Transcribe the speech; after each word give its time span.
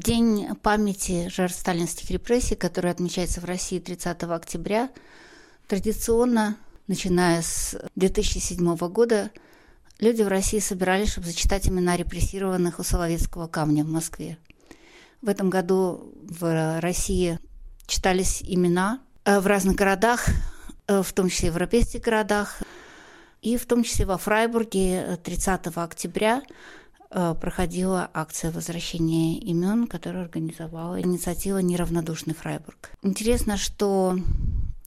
В 0.00 0.02
день 0.02 0.54
памяти 0.62 1.28
жертв 1.28 1.58
сталинских 1.58 2.10
репрессий, 2.10 2.54
который 2.54 2.90
отмечается 2.90 3.42
в 3.42 3.44
России 3.44 3.78
30 3.78 4.22
октября, 4.22 4.88
традиционно, 5.68 6.56
начиная 6.86 7.42
с 7.42 7.78
2007 7.96 8.76
года, 8.88 9.30
люди 9.98 10.22
в 10.22 10.28
России 10.28 10.58
собирались, 10.58 11.10
чтобы 11.10 11.26
зачитать 11.26 11.68
имена 11.68 11.98
репрессированных 11.98 12.78
у 12.78 12.82
Соловецкого 12.82 13.46
камня 13.46 13.84
в 13.84 13.88
Москве. 13.88 14.38
В 15.20 15.28
этом 15.28 15.50
году 15.50 16.14
в 16.22 16.80
России 16.80 17.38
читались 17.86 18.42
имена 18.42 19.00
э, 19.26 19.38
в 19.38 19.46
разных 19.46 19.76
городах, 19.76 20.28
э, 20.86 21.02
в 21.02 21.12
том 21.12 21.28
числе 21.28 21.50
в 21.50 21.56
европейских 21.56 22.00
городах, 22.00 22.62
и 23.42 23.58
в 23.58 23.66
том 23.66 23.84
числе 23.84 24.06
во 24.06 24.16
Фрайбурге 24.16 25.18
30 25.22 25.66
октября 25.76 26.40
Э, 26.40 26.79
проходила 27.10 28.08
акция 28.14 28.52
возвращения 28.52 29.38
имен, 29.38 29.86
которую 29.86 30.24
организовала 30.24 31.00
инициатива 31.00 31.58
«Неравнодушный 31.58 32.34
Фрайбург». 32.34 32.90
Интересно, 33.02 33.56
что 33.56 34.16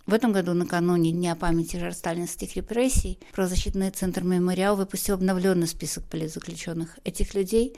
в 0.05 0.13
этом 0.13 0.31
году, 0.31 0.53
накануне 0.53 1.11
Дня 1.11 1.35
памяти 1.35 1.77
жертв 1.77 1.99
сталинских 1.99 2.55
репрессий, 2.55 3.19
правозащитный 3.33 3.89
центр 3.91 4.23
«Мемориал» 4.23 4.77
выпустил 4.77 5.15
обновленный 5.15 5.67
список 5.67 6.05
политзаключенных. 6.05 6.97
Этих 7.03 7.33
людей 7.33 7.75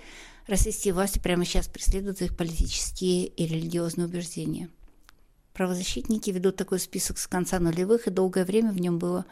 российские 0.47 0.93
власти 0.93 1.17
прямо 1.17 1.43
сейчас 1.43 1.67
преследуют 1.67 2.21
их 2.21 2.37
политические 2.37 3.27
и 3.27 3.47
религиозные 3.47 4.05
убеждения. 4.05 4.69
Правозащитники 5.53 6.29
ведут 6.29 6.55
такой 6.55 6.79
список 6.79 7.17
с 7.17 7.27
конца 7.27 7.59
нулевых, 7.59 8.07
и 8.07 8.11
долгое 8.11 8.45
время 8.45 8.71
в 8.71 8.79
нем 8.79 8.99
было 8.99 9.25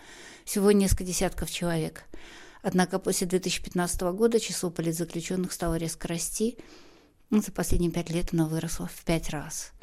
всего 0.45 0.71
несколько 0.71 1.03
десятков 1.03 1.51
человек– 1.51 2.05
Однако 2.63 2.97
после 2.97 3.27
2015 3.27 4.01
года 4.13 4.39
число 4.39 4.71
политзаключенных 4.71 5.51
стало 5.51 5.75
резко 5.75 6.07
расти. 6.07 6.57
За 7.29 7.51
последние 7.51 7.91
пять 7.91 8.09
лет 8.09 8.29
оно 8.31 8.47
выросло 8.47 8.87
в 8.87 9.03
пять 9.03 9.29
раз. 9.29 9.73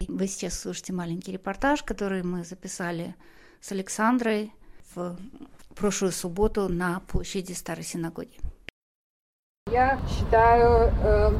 Вы 0.00 0.26
сейчас 0.26 0.58
слушаете 0.58 0.92
маленький 0.92 1.32
репортаж, 1.32 1.82
который 1.82 2.22
мы 2.24 2.44
записали 2.44 3.14
с 3.60 3.70
Александрой 3.72 4.52
в 4.94 5.16
прошлую 5.76 6.12
субботу 6.12 6.68
на 6.68 7.00
площади 7.00 7.52
Старой 7.52 7.84
Синагоги. 7.84 8.38
Я 9.70 10.00
считаю 10.08 10.92
э, 11.02 11.32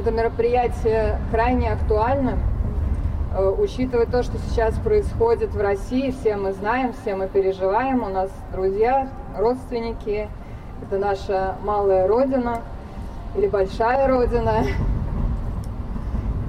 это 0.00 0.10
мероприятие 0.10 1.18
крайне 1.30 1.72
актуальным, 1.72 2.40
учитывая 3.36 4.06
то, 4.06 4.22
что 4.22 4.38
сейчас 4.38 4.78
происходит 4.78 5.50
в 5.50 5.60
России, 5.60 6.10
все 6.10 6.36
мы 6.36 6.52
знаем, 6.52 6.92
все 6.92 7.14
мы 7.16 7.28
переживаем, 7.28 8.02
у 8.02 8.08
нас 8.08 8.30
друзья 8.52 9.08
родственники, 9.36 10.28
это 10.82 10.98
наша 10.98 11.56
малая 11.62 12.06
родина 12.06 12.62
или 13.36 13.46
большая 13.46 14.08
родина. 14.08 14.64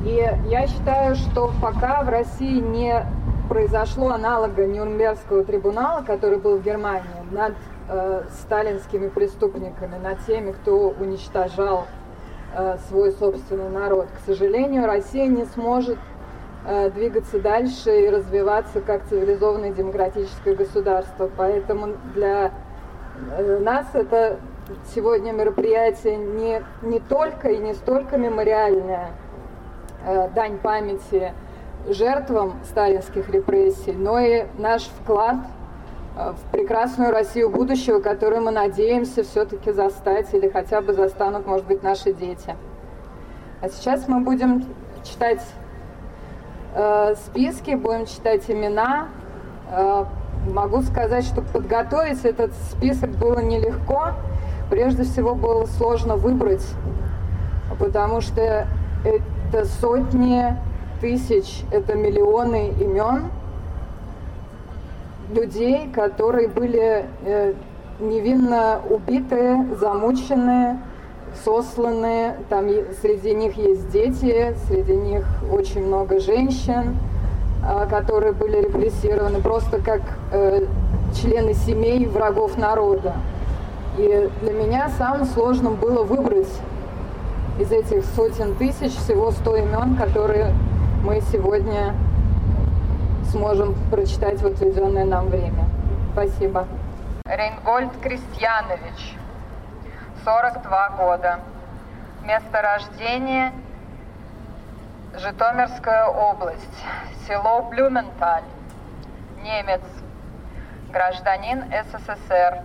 И 0.05 0.29
я 0.47 0.67
считаю, 0.67 1.15
что 1.15 1.51
пока 1.61 2.03
в 2.03 2.09
России 2.09 2.59
не 2.59 3.05
произошло 3.49 4.11
аналога 4.11 4.65
Нюрнбергского 4.65 5.43
трибунала, 5.43 6.01
который 6.01 6.37
был 6.37 6.59
в 6.59 6.63
Германии, 6.63 7.03
над 7.31 7.55
э, 7.89 8.23
сталинскими 8.41 9.07
преступниками, 9.09 9.97
над 9.97 10.25
теми, 10.25 10.51
кто 10.51 10.89
уничтожал 10.89 11.87
э, 12.55 12.77
свой 12.87 13.11
собственный 13.11 13.69
народ. 13.69 14.07
К 14.17 14.25
сожалению, 14.25 14.85
Россия 14.85 15.27
не 15.27 15.45
сможет 15.45 15.97
э, 15.97 16.16
двигаться 16.93 17.39
дальше 17.39 18.01
и 18.01 18.09
развиваться 18.09 18.81
как 18.81 19.05
цивилизованное 19.05 19.71
демократическое 19.71 20.53
государство. 20.53 21.29
Поэтому 21.37 21.95
для 22.13 22.51
Э, 23.31 23.59
нас 23.59 23.87
это 23.93 24.39
сегодня 24.93 25.31
мероприятие 25.31 26.17
не, 26.17 26.63
не 26.81 26.99
только 26.99 27.49
и 27.49 27.57
не 27.57 27.73
столько 27.73 28.17
мемориальное, 28.17 29.11
э, 30.05 30.29
дань 30.35 30.57
памяти 30.59 31.33
жертвам 31.87 32.59
сталинских 32.65 33.29
репрессий, 33.29 33.93
но 33.93 34.19
и 34.19 34.45
наш 34.57 34.83
вклад 34.83 35.37
э, 36.15 36.33
в 36.33 36.51
прекрасную 36.51 37.11
Россию 37.11 37.49
будущего, 37.49 37.99
которую 37.99 38.43
мы 38.43 38.51
надеемся 38.51 39.23
все-таки 39.23 39.71
застать 39.71 40.33
или 40.33 40.47
хотя 40.47 40.81
бы 40.81 40.93
застанут, 40.93 41.47
может 41.47 41.65
быть, 41.65 41.81
наши 41.81 42.13
дети. 42.13 42.55
А 43.61 43.69
сейчас 43.69 44.07
мы 44.07 44.19
будем 44.19 44.63
читать 45.03 45.41
э, 46.75 47.15
списки, 47.25 47.75
будем 47.75 48.05
читать 48.05 48.49
имена, 48.49 49.07
э, 49.71 50.05
Могу 50.53 50.81
сказать, 50.81 51.25
что 51.25 51.41
подготовить 51.41 52.23
этот 52.23 52.53
список 52.71 53.09
было 53.11 53.39
нелегко. 53.39 54.13
Прежде 54.69 55.03
всего 55.03 55.35
было 55.35 55.65
сложно 55.65 56.15
выбрать, 56.15 56.65
потому 57.79 58.21
что 58.21 58.67
это 59.03 59.65
сотни 59.65 60.55
тысяч, 61.01 61.63
это 61.71 61.95
миллионы 61.95 62.69
имен 62.79 63.29
людей, 65.31 65.89
которые 65.93 66.47
были 66.47 67.05
э, 67.25 67.53
невинно 67.99 68.79
убиты, 68.89 69.65
замучены, 69.79 70.79
сосланы. 71.43 72.35
Там 72.49 72.69
среди 73.01 73.33
них 73.33 73.57
есть 73.57 73.89
дети, 73.89 74.55
среди 74.67 74.95
них 74.95 75.25
очень 75.51 75.85
много 75.85 76.19
женщин. 76.19 76.97
А, 77.63 77.85
которые 77.85 78.31
были 78.31 78.61
репрессированы 78.61 79.41
просто 79.41 79.81
как 79.81 80.01
э, 80.31 80.65
члены 81.13 81.53
семей 81.53 82.05
врагов 82.05 82.57
народа. 82.57 83.15
И 83.97 84.29
для 84.41 84.53
меня 84.53 84.89
самым 84.97 85.25
сложным 85.25 85.75
было 85.75 86.03
выбрать 86.03 86.47
из 87.59 87.71
этих 87.71 88.05
сотен 88.15 88.55
тысяч 88.55 88.95
всего 88.95 89.31
100 89.31 89.55
имен, 89.57 89.97
которые 89.97 90.53
мы 91.03 91.21
сегодня 91.31 91.93
сможем 93.31 93.75
прочитать 93.91 94.41
в 94.41 94.45
отведенное 94.45 95.03
нам 95.03 95.27
время. 95.27 95.65
Спасибо. 96.13 96.67
Рейнгольд 97.25 97.91
Крестьянович, 98.01 99.17
42 100.27 100.89
года. 100.89 101.39
Место 102.23 102.61
рождения– 102.61 103.53
Житомирская 105.15 106.05
область, 106.07 106.83
село 107.25 107.61
Блюменталь, 107.61 108.43
немец, 109.41 109.81
гражданин 110.89 111.63
СССР, 111.71 112.61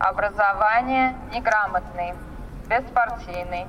образование 0.00 1.14
неграмотный, 1.32 2.14
беспартийный, 2.68 3.68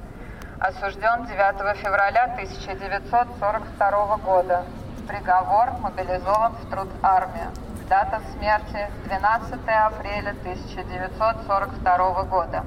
осужден 0.60 1.26
9 1.26 1.78
февраля 1.78 2.24
1942 2.24 4.18
года, 4.18 4.64
приговор 5.08 5.74
мобилизован 5.80 6.54
в 6.54 6.70
труд 6.72 6.90
армию. 7.04 7.52
Дата 7.88 8.20
смерти 8.34 8.90
12 9.06 9.54
апреля 9.68 10.32
1942 10.32 12.24
года. 12.24 12.64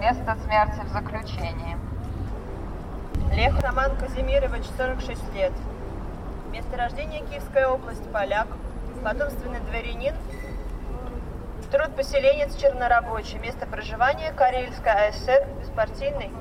Место 0.00 0.34
смерти 0.44 0.80
в 0.82 0.88
заключении. 0.94 1.76
Лех 3.34 3.60
Роман 3.60 3.94
Казимирович, 3.98 4.64
46 4.78 5.34
лет. 5.34 5.52
Место 6.50 6.78
рождения 6.78 7.20
Киевская 7.26 7.68
область, 7.68 8.10
поляк. 8.10 8.46
Потомственный 9.04 9.60
дворянин. 9.60 10.14
Труд 11.70 11.94
поселенец 11.96 12.56
чернорабочий. 12.56 13.38
Место 13.40 13.66
проживания 13.66 14.32
Карельская 14.32 15.10
АСР, 15.10 15.46
беспартийный. 15.60 16.32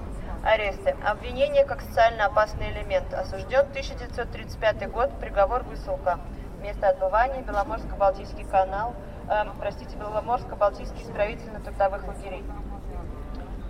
Аресты. 0.41 0.95
Обвинение 1.05 1.65
как 1.65 1.81
социально 1.81 2.27
опасный 2.27 2.71
элемент. 2.71 3.13
Осужден 3.13 3.65
1935 3.71 4.89
год. 4.89 5.12
Приговор 5.19 5.63
высылка. 5.63 6.21
Место 6.62 6.88
отбывания 6.88 7.41
Беломорско-Балтийский 7.41 8.50
канал. 8.50 8.95
Э, 9.27 9.44
простите, 9.59 9.97
Беломорско-Балтийский 9.97 11.03
исправительно-трудовых 11.03 12.07
лагерей. 12.07 12.45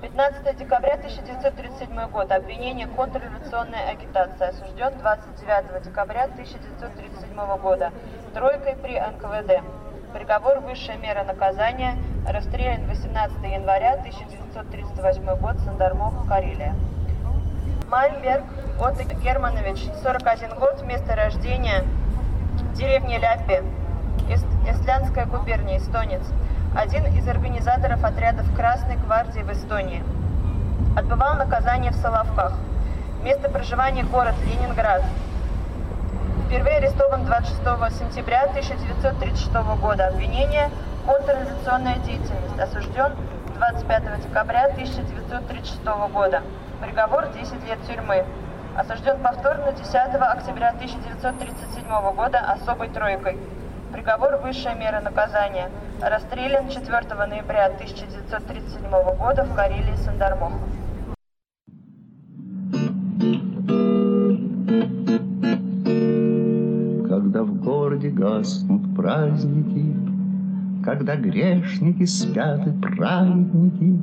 15 0.01 0.57
декабря 0.57 0.93
1937 0.93 2.09
год. 2.11 2.31
Обвинение 2.31 2.87
контрреволюционной 2.87 3.89
агитации. 3.89 4.47
Осужден 4.47 4.97
29 4.97 5.83
декабря 5.83 6.23
1937 6.23 7.57
года. 7.57 7.91
Тройкой 8.33 8.75
при 8.77 8.99
НКВД. 8.99 9.63
Приговор 10.13 10.59
высшая 10.59 10.97
мера 10.97 11.23
наказания. 11.23 11.97
Расстрелян 12.27 12.85
18 12.87 13.43
января 13.43 13.93
1938 13.93 15.35
год. 15.35 15.57
Сандармох, 15.59 16.27
Карелия. 16.27 16.75
Мальберг 17.89 18.45
Отто 18.79 19.03
Германович, 19.03 19.79
41 20.03 20.57
год, 20.57 20.81
место 20.83 21.15
рождения, 21.15 21.83
деревня 22.73 23.19
Ляпи, 23.19 23.61
Эстлянская 24.69 25.25
губерния, 25.25 25.79
эстонец. 25.79 26.21
Один 26.75 27.03
из 27.17 27.27
организаторов 27.27 28.03
отрядов 28.03 28.45
Красной 28.55 28.95
гвардии 28.97 29.39
в 29.39 29.51
Эстонии. 29.51 30.03
Отбывал 30.95 31.35
наказание 31.35 31.91
в 31.91 31.95
Соловках. 31.95 32.53
Место 33.23 33.49
проживания 33.49 34.03
город 34.03 34.35
Ленинград. 34.45 35.03
Впервые 36.45 36.77
арестован 36.77 37.25
26 37.25 37.59
сентября 37.97 38.43
1936 38.43 39.51
года. 39.81 40.09
Обвинение– 40.09 40.69
контрреволюционная 41.07 41.95
деятельность. 42.05 42.59
Осужден 42.59 43.13
25 43.55 44.21
декабря 44.27 44.65
1936 44.65 45.83
года. 46.13 46.43
Приговор 46.81 47.29
10 47.33 47.67
лет 47.67 47.79
тюрьмы. 47.87 48.25
Осужден 48.77 49.17
повторно 49.21 49.71
10 49.71 49.95
октября 49.95 50.69
1937 50.69 52.13
года 52.13 52.39
особой 52.39 52.89
тройкой. 52.89 53.39
Приговор 53.91 54.37
высшая 54.37 54.75
мера 54.75 55.01
наказания. 55.01 55.69
Расстрелян 56.01 56.69
4 56.69 56.89
ноября 57.27 57.65
1937 57.67 58.89
года 59.17 59.43
в 59.43 59.55
Карелии 59.55 59.95
Сандармох. 59.95 60.53
Когда 67.09 67.43
в 67.43 67.61
городе 67.63 68.09
гаснут 68.09 68.95
праздники, 68.95 69.95
когда 70.85 71.15
грешники 71.15 72.05
спят 72.05 72.67
и 72.67 72.71
праведники, 72.71 73.99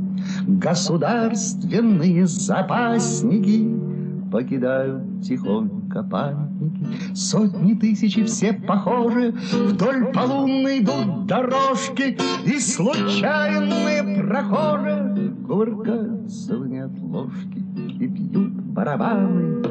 Государственные 0.47 2.27
запасники 2.27 3.86
Покидают 4.31 5.23
тихонько 5.23 6.03
памятники. 6.03 7.15
Сотни 7.15 7.75
тысяч 7.75 8.25
все 8.27 8.53
похожи, 8.53 9.33
Вдоль 9.53 10.13
полунной 10.13 10.81
идут 10.81 11.27
дорожки, 11.27 12.19
И 12.45 12.59
случайные 12.59 14.23
прохожие 14.23 15.35
Кувыркаются 15.47 16.57
в 16.57 16.69
неотложки 16.69 17.59
И 18.01 18.07
бьют 18.07 18.53
барабаны 18.53 19.63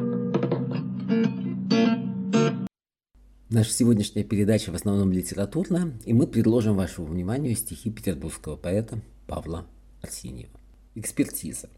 Наша 3.50 3.72
сегодняшняя 3.72 4.24
передача 4.24 4.72
в 4.72 4.76
основном 4.76 5.12
литературная, 5.12 5.94
и 6.04 6.14
мы 6.14 6.28
предложим 6.28 6.76
вашему 6.76 7.08
вниманию 7.08 7.56
стихи 7.56 7.90
петербургского 7.90 8.58
поэта 8.58 9.00
Павла 9.28 9.66
Арсеньева. 10.02 10.60
Экспертиза. 10.96 11.70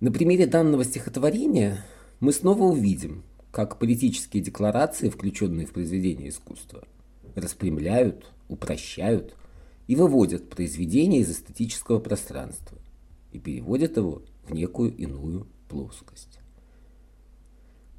На 0.00 0.10
примере 0.12 0.46
данного 0.46 0.84
стихотворения 0.84 1.84
мы 2.20 2.32
снова 2.32 2.64
увидим, 2.64 3.24
как 3.50 3.78
политические 3.78 4.42
декларации, 4.42 5.08
включенные 5.08 5.66
в 5.66 5.72
произведение 5.72 6.28
искусства, 6.28 6.84
распрямляют, 7.34 8.30
упрощают 8.48 9.34
и 9.86 9.96
выводят 9.96 10.50
произведение 10.50 11.20
из 11.20 11.30
эстетического 11.30 11.98
пространства 11.98 12.78
и 13.32 13.38
переводят 13.38 13.96
его 13.96 14.22
в 14.46 14.52
некую 14.52 14.94
иную 14.96 15.46
плоскость 15.68 16.40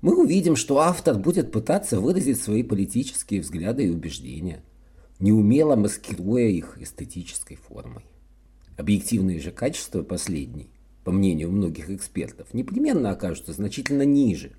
мы 0.02 0.16
увидим, 0.16 0.56
что 0.56 0.80
автор 0.80 1.18
будет 1.18 1.52
пытаться 1.52 2.00
выразить 2.00 2.40
свои 2.40 2.64
политические 2.64 3.42
взгляды 3.42 3.86
и 3.86 3.90
убеждения, 3.90 4.64
неумело 5.20 5.76
маскируя 5.76 6.48
их 6.48 6.78
эстетической 6.80 7.56
формой. 7.56 8.06
Объективные 8.78 9.40
же 9.40 9.52
качества 9.52 10.04
последней, 10.04 10.70
по 11.07 11.12
мнению 11.13 11.50
многих 11.51 11.89
экспертов, 11.89 12.54
непременно 12.54 13.12
окажутся 13.12 13.54
значительно 13.54 14.01
ниже, 14.01 14.51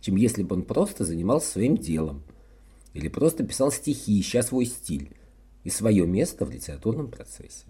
чем 0.00 0.16
если 0.16 0.42
бы 0.42 0.56
он 0.56 0.62
просто 0.62 1.04
занимался 1.04 1.52
своим 1.52 1.76
делом 1.76 2.24
или 2.92 3.06
просто 3.06 3.44
писал 3.44 3.70
стихи, 3.70 4.20
ища 4.20 4.42
свой 4.42 4.66
стиль 4.66 5.12
и 5.62 5.70
свое 5.70 6.04
место 6.04 6.44
в 6.44 6.50
литературном 6.50 7.08
процессе. 7.08 7.66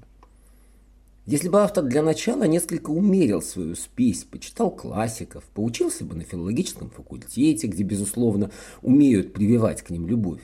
Если 1.27 1.51
бы 1.51 1.61
автор 1.61 1.85
для 1.85 2.03
начала 2.03 2.45
несколько 2.45 2.89
умерил 2.89 3.43
свою 3.43 3.75
спесь, 3.75 4.25
почитал 4.25 4.71
классиков, 4.71 5.45
поучился 5.53 6.07
бы 6.07 6.15
на 6.15 6.25
филологическом 6.25 6.89
факультете, 6.89 7.67
где, 7.67 7.83
безусловно, 7.83 8.51
умеют 8.81 9.35
прививать 9.35 9.83
к 9.83 9.91
ним 9.91 10.07
любовь, 10.07 10.41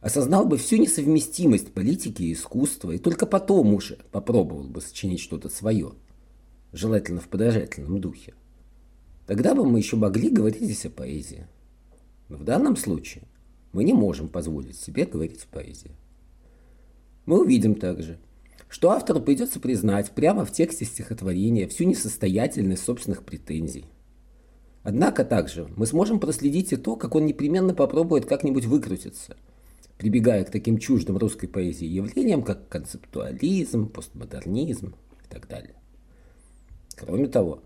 осознал 0.00 0.44
бы 0.44 0.56
всю 0.56 0.76
несовместимость 0.76 1.72
политики 1.72 2.22
и 2.22 2.32
искусства, 2.32 2.92
и 2.92 2.98
только 2.98 3.26
потом 3.26 3.74
уже 3.74 3.98
попробовал 4.12 4.68
бы 4.68 4.80
сочинить 4.80 5.18
что-то 5.18 5.48
свое, 5.48 5.94
желательно 6.72 7.20
в 7.20 7.28
подражательном 7.28 8.00
духе. 8.00 8.34
Тогда 9.26 9.54
бы 9.54 9.64
мы 9.64 9.78
еще 9.78 9.96
могли 9.96 10.30
говорить 10.30 10.62
здесь 10.62 10.86
о 10.86 10.90
поэзии. 10.90 11.46
Но 12.28 12.36
в 12.36 12.44
данном 12.44 12.76
случае 12.76 13.24
мы 13.72 13.84
не 13.84 13.92
можем 13.92 14.28
позволить 14.28 14.76
себе 14.76 15.04
говорить 15.04 15.44
о 15.44 15.54
поэзии. 15.54 15.92
Мы 17.26 17.40
увидим 17.40 17.74
также– 17.74 18.18
что 18.68 18.90
автору 18.90 19.20
придется 19.20 19.60
признать 19.60 20.10
прямо 20.12 20.44
в 20.44 20.52
тексте 20.52 20.84
стихотворения 20.84 21.66
всю 21.68 21.84
несостоятельность 21.84 22.84
собственных 22.84 23.24
претензий. 23.24 23.86
Однако 24.82 25.24
также 25.24 25.68
мы 25.76 25.86
сможем 25.86 26.20
проследить 26.20 26.72
и 26.72 26.76
то, 26.76 26.96
как 26.96 27.14
он 27.14 27.26
непременно 27.26 27.74
попробует 27.74 28.26
как-нибудь 28.26 28.66
выкрутиться, 28.66 29.36
прибегая 29.96 30.44
к 30.44 30.50
таким 30.50 30.78
чуждым 30.78 31.18
русской 31.18 31.46
поэзии 31.46 31.86
явлениям, 31.86 32.42
как 32.42 32.68
концептуализм, 32.68 33.88
постмодернизм 33.88 34.94
и 35.24 35.28
так 35.28 35.48
далее. 35.48 35.74
Кроме 36.98 37.28
того, 37.28 37.62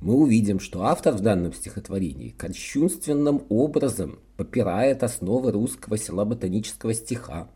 мы 0.00 0.14
увидим, 0.14 0.58
что 0.58 0.84
автор 0.84 1.14
в 1.14 1.20
данном 1.20 1.52
стихотворении 1.52 2.30
кощунственным 2.30 3.44
образом 3.50 4.18
попирает 4.36 5.02
основы 5.02 5.52
русского 5.52 5.98
села 5.98 6.24
ботанического 6.24 6.94
стиха, 6.94 7.50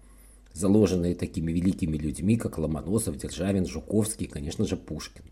заложенные 0.53 1.15
такими 1.15 1.50
великими 1.50 1.97
людьми, 1.97 2.37
как 2.37 2.59
Ломоносов, 2.59 3.17
Державин, 3.17 3.67
Жуковский 3.67 4.26
и, 4.26 4.29
конечно 4.29 4.67
же, 4.67 4.76
Пушкин. 4.76 5.25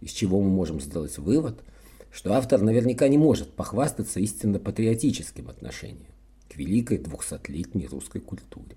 Из 0.00 0.10
чего 0.10 0.40
мы 0.40 0.50
можем 0.50 0.80
сделать 0.80 1.16
вывод, 1.18 1.62
что 2.10 2.34
автор 2.34 2.60
наверняка 2.60 3.06
не 3.06 3.16
может 3.16 3.52
похвастаться 3.52 4.18
истинно 4.18 4.58
патриотическим 4.58 5.48
отношением 5.48 6.12
к 6.48 6.56
великой 6.56 6.98
двухсотлетней 6.98 7.86
русской 7.86 8.20
культуре. 8.20 8.76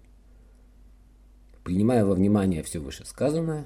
Принимая 1.63 2.05
во 2.05 2.13
внимание 2.13 2.61
все 2.61 2.79
вышесказанное, 2.79 3.65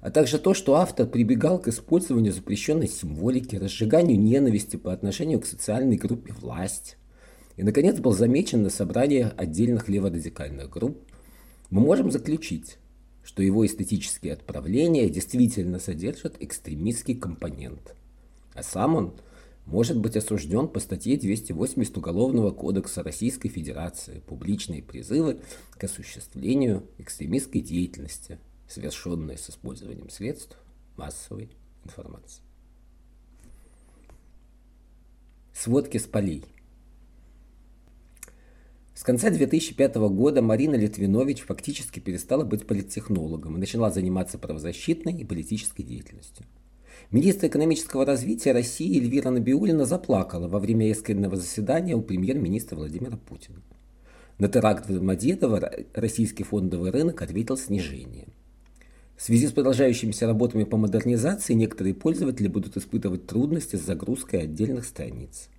а 0.00 0.10
также 0.10 0.38
то, 0.38 0.54
что 0.54 0.76
автор 0.76 1.06
прибегал 1.06 1.58
к 1.58 1.68
использованию 1.68 2.32
запрещенной 2.32 2.88
символики, 2.88 3.56
разжиганию 3.56 4.18
ненависти 4.18 4.76
по 4.76 4.92
отношению 4.92 5.40
к 5.40 5.46
социальной 5.46 5.96
группе 5.96 6.32
власть, 6.32 6.96
и, 7.56 7.62
наконец, 7.62 7.98
был 7.98 8.12
замечен 8.12 8.62
на 8.62 8.70
собрании 8.70 9.30
отдельных 9.36 9.88
леворадикальных 9.88 10.70
групп, 10.70 10.98
мы 11.68 11.82
можем 11.82 12.10
заключить, 12.10 12.78
что 13.22 13.42
его 13.42 13.66
эстетические 13.66 14.32
отправления 14.32 15.08
действительно 15.10 15.78
содержат 15.78 16.36
экстремистский 16.40 17.14
компонент, 17.14 17.94
а 18.54 18.62
сам 18.62 18.96
он 18.96 19.14
может 19.66 19.98
быть 19.98 20.16
осужден 20.16 20.68
по 20.68 20.80
статье 20.80 21.16
280 21.16 21.96
Уголовного 21.98 22.50
кодекса 22.50 23.02
Российской 23.02 23.50
Федерации 23.50 24.22
«Публичные 24.26 24.82
призывы 24.82 25.40
к 25.72 25.84
осуществлению 25.84 26.84
экстремистской 26.98 27.60
деятельности, 27.60 28.38
совершенные 28.70 29.36
с 29.36 29.50
использованием 29.50 30.08
средств 30.08 30.56
массовой 30.96 31.50
информации». 31.84 32.42
Сводки 35.52 35.98
с 35.98 36.06
полей– 36.06 36.44
с 39.00 39.02
конца 39.02 39.30
2005 39.30 39.94
года 40.10 40.42
Марина 40.42 40.74
Литвинович 40.74 41.40
фактически 41.40 42.00
перестала 42.00 42.44
быть 42.44 42.66
политтехнологом 42.66 43.56
и 43.56 43.58
начала 43.58 43.90
заниматься 43.90 44.36
правозащитной 44.36 45.14
и 45.14 45.24
политической 45.24 45.82
деятельностью. 45.84 46.44
Министр 47.10 47.46
экономического 47.46 48.04
развития 48.04 48.52
России 48.52 49.00
Эльвира 49.00 49.30
Набиулина 49.30 49.86
заплакала 49.86 50.48
во 50.48 50.58
время 50.58 50.90
экстренного 50.90 51.36
заседания 51.36 51.96
у 51.96 52.02
премьер-министра 52.02 52.76
Владимира 52.76 53.16
Путина. 53.16 53.62
На 54.38 54.48
теракт 54.48 54.86
в 54.86 54.92
Домодедово 54.92 55.72
российский 55.94 56.44
фондовый 56.44 56.90
рынок 56.90 57.22
ответил 57.22 57.56
снижением. 57.56 58.34
В 59.20 59.22
связи 59.22 59.48
с 59.48 59.52
продолжающимися 59.52 60.26
работами 60.26 60.64
по 60.64 60.78
модернизации 60.78 61.52
некоторые 61.52 61.92
пользователи 61.92 62.48
будут 62.48 62.78
испытывать 62.78 63.26
трудности 63.26 63.76
с 63.76 63.84
загрузкой 63.84 64.44
отдельных 64.44 64.86
страниц. 64.86 65.50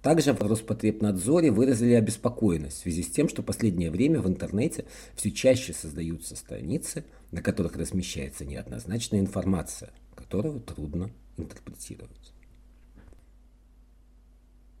Также 0.00 0.32
в 0.32 0.40
Роспотребнадзоре 0.40 1.50
выразили 1.50 1.92
обеспокоенность 1.92 2.78
в 2.78 2.80
связи 2.80 3.02
с 3.02 3.10
тем, 3.10 3.28
что 3.28 3.42
в 3.42 3.44
последнее 3.44 3.90
время 3.90 4.22
в 4.22 4.26
интернете 4.26 4.86
все 5.14 5.30
чаще 5.30 5.74
создаются 5.74 6.34
страницы, 6.34 7.04
на 7.30 7.42
которых 7.42 7.76
размещается 7.76 8.46
неоднозначная 8.46 9.20
информация, 9.20 9.90
которую 10.14 10.60
трудно 10.60 11.10
интерпретировать. 11.36 12.32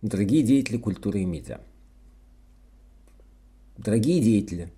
Дорогие 0.00 0.42
деятели 0.42 0.78
культуры 0.78 1.20
и 1.20 1.26
медиа. 1.26 1.60
Дорогие 3.76 4.22
деятели 4.22 4.72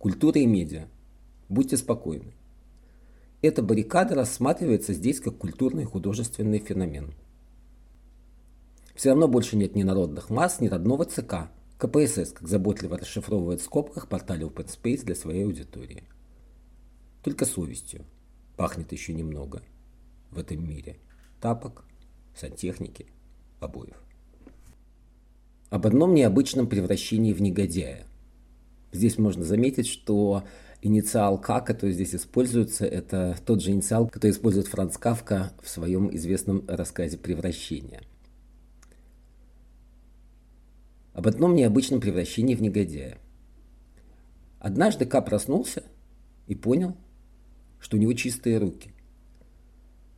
культуры 0.00 0.40
и 0.40 0.46
медиа, 0.46 0.88
будьте 1.48 1.76
спокойны. 1.76 2.32
Эта 3.42 3.60
баррикада 3.60 4.14
рассматривается 4.14 4.94
здесь 4.94 5.20
как 5.20 5.36
культурный 5.36 5.82
и 5.82 5.86
художественный 5.86 6.60
феномен– 6.60 7.12
Все 8.94 9.10
равно 9.10 9.26
больше 9.26 9.56
нет 9.56 9.74
ни 9.74 9.82
народных 9.82 10.30
масс, 10.30 10.60
ни 10.60 10.68
родного 10.68 11.04
ЦК. 11.04 11.50
КПСС, 11.78 12.32
как 12.32 12.46
заботливо 12.46 12.96
расшифровывает 12.96 13.60
в 13.60 13.64
скобках 13.64 14.08
портале 14.08 14.46
Open 14.46 14.68
Space 14.68 15.04
для 15.04 15.16
своей 15.16 15.44
аудитории. 15.44 16.04
Только 17.24 17.44
совестью 17.44 18.04
пахнет 18.56 18.92
еще 18.92 19.12
немного 19.12 19.62
в 20.30 20.38
этом 20.38 20.64
мире. 20.64 20.98
Тапок, 21.40 21.84
сантехники, 22.36 23.06
обоев. 23.58 24.00
Об 25.70 25.86
одном 25.86 26.14
необычном 26.14 26.68
превращении 26.68 27.32
в 27.32 27.42
негодяя. 27.42 28.06
Здесь 28.92 29.18
можно 29.18 29.42
заметить, 29.42 29.88
что 29.88 30.44
инициал 30.82 31.40
К, 31.40 31.60
который 31.60 31.92
здесь 31.92 32.14
используется, 32.14 32.84
это 32.84 33.38
тот 33.46 33.62
же 33.62 33.70
инициал, 33.70 34.08
который 34.08 34.32
использует 34.32 34.66
Франц 34.66 34.98
Кавка 34.98 35.52
в 35.62 35.68
своем 35.68 36.14
известном 36.14 36.64
рассказе 36.68 37.16
«Превращение». 37.16 38.02
Об 41.14 41.28
одном 41.28 41.54
необычном 41.54 42.00
превращении 42.00 42.54
в 42.54 42.62
негодяя. 42.62 43.18
Однажды 44.58 45.06
К 45.06 45.20
проснулся 45.22 45.84
и 46.46 46.54
понял, 46.54 46.96
что 47.80 47.96
у 47.96 48.00
него 48.00 48.12
чистые 48.14 48.58
руки. 48.58 48.92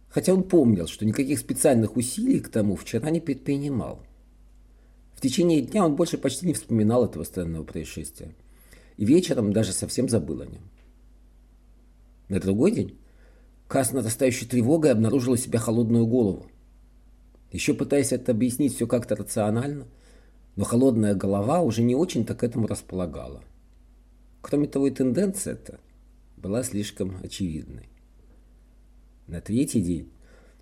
Хотя 0.08 0.32
он 0.32 0.44
помнил, 0.44 0.86
что 0.86 1.04
никаких 1.04 1.40
специальных 1.40 1.96
усилий 1.96 2.40
к 2.40 2.48
тому 2.48 2.76
вчера 2.76 3.10
не 3.10 3.20
предпринимал. 3.20 4.02
В 5.14 5.20
течение 5.20 5.60
дня 5.60 5.84
он 5.84 5.96
больше 5.96 6.16
почти 6.16 6.46
не 6.46 6.54
вспоминал 6.54 7.04
этого 7.04 7.24
странного 7.24 7.64
происшествия– 7.64 8.34
и 8.96 9.04
вечером 9.04 9.52
даже 9.52 9.72
совсем 9.72 10.08
забыл 10.08 10.42
о 10.42 10.46
нем. 10.46 10.62
На 12.28 12.40
другой 12.40 12.72
день 12.72 12.98
Кас 13.68 13.92
нарастающей 13.92 14.46
тревогой 14.46 14.92
обнаружила 14.92 15.36
себя 15.36 15.58
холодную 15.58 16.06
голову. 16.06 16.46
Еще 17.50 17.74
пытаясь 17.74 18.12
это 18.12 18.32
объяснить 18.32 18.74
все 18.74 18.86
как-то 18.86 19.16
рационально, 19.16 19.86
но 20.56 20.64
холодная 20.64 21.14
голова 21.14 21.60
уже 21.60 21.82
не 21.82 21.94
очень-то 21.94 22.34
к 22.34 22.44
этому 22.44 22.66
располагала. 22.66 23.42
Кроме 24.42 24.68
того, 24.68 24.86
и 24.86 24.90
тенденция 24.90 25.54
эта 25.54 25.80
была 26.36 26.62
слишком 26.62 27.16
очевидной. 27.22 27.88
На 29.26 29.40
третий 29.40 29.80
день, 29.80 30.10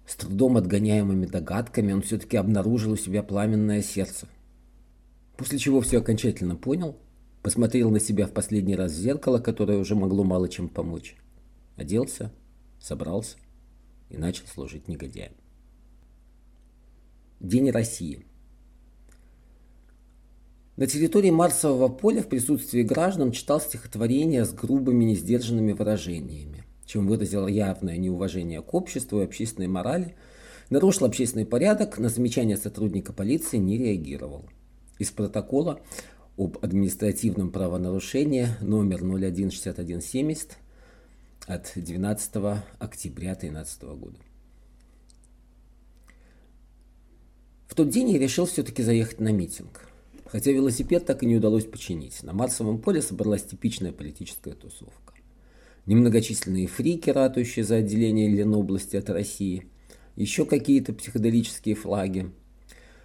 с 0.07 0.15
трудом 0.17 0.57
отгоняемыми 0.57 1.27
догадками, 1.27 1.93
он 1.93 2.03
все-таки 2.03 2.37
обнаружил 2.37 2.93
у 2.93 2.97
себя 2.97 3.23
пламенное 3.23 3.83
сердце. 3.83 4.29
После 5.37 5.59
чего 5.59 5.81
все 5.81 5.99
окончательно 5.99 6.57
понял– 6.57 6.97
Посмотрел 7.43 7.91
на 7.91 7.99
себя 7.99 8.27
в 8.27 8.33
последний 8.33 8.77
раз 8.77 8.93
в 8.93 8.97
зеркало, 8.97 9.39
которое 9.39 9.79
уже 9.79 9.97
могло 9.97 10.23
мало 10.23 10.49
чем 10.49 10.69
помочь. 10.69 11.17
Оделся, 11.77 12.33
собрался 12.81 13.37
и 14.11 14.17
начал 14.17 14.47
служить 14.47 14.87
негодяем. 14.87 15.33
День 17.41 17.71
России. 17.71 18.25
На 20.77 20.87
территории 20.87 21.31
Марсового 21.31 21.89
поля 21.89 22.23
в 22.23 22.29
присутствии 22.29 22.83
граждан 22.83 23.33
читал 23.33 23.61
стихотворение 23.61 24.45
с 24.45 24.53
грубыми, 24.53 25.05
несдержанными 25.05 25.73
выражениями, 25.73 26.65
чем 26.87 27.09
выразил 27.09 27.49
явное 27.49 27.97
неуважение 27.97 28.63
к 28.63 28.73
обществу 28.73 29.21
и 29.21 29.25
общественной 29.25 29.69
морали, 29.69 30.15
нарушил 30.71 31.07
общественный 31.07 31.45
порядок, 31.45 31.99
на 31.99 32.09
замечания 32.09 32.57
сотрудника 32.57 33.13
полиции 33.13 33.57
не 33.57 33.77
реагировал. 33.77 34.45
Из 34.99 35.11
протокола 35.11 35.81
об 36.37 36.59
административном 36.63 37.51
правонарушении 37.51 38.49
номер 38.61 39.01
016170 39.01 40.57
от 41.47 41.73
12 41.75 42.35
октября 42.79 43.35
2013 43.35 43.83
года. 43.83 44.19
В 47.67 47.75
тот 47.75 47.91
день 47.91 48.11
я 48.11 48.19
решил 48.19 48.47
все-таки 48.47 48.83
заехать 48.83 49.21
на 49.21 49.33
митинг. 49.33 49.87
Хотя 50.27 50.51
велосипед 50.53 51.05
так 51.05 51.23
и 51.23 51.27
не 51.27 51.37
удалось 51.37 51.67
починить. 51.67 52.23
На 52.23 52.33
Марсовом 52.33 52.81
поле 52.81 53.03
собралась 53.03 53.43
типичная 53.43 53.93
политическая 53.93 54.53
тусовка. 54.53 55.13
Немногочисленные 55.85 56.67
фрики, 56.67 57.11
ратующие 57.11 57.65
за 57.65 57.77
отделение 57.77 58.29
Ленобласти 58.29 58.97
от 58.97 59.11
России, 59.11 59.67
еще 60.17 60.47
какие-то 60.47 60.95
психоделические 60.95 61.75
флаги. 61.75 62.31